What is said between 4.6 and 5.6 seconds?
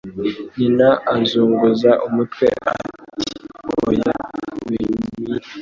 Benyamini.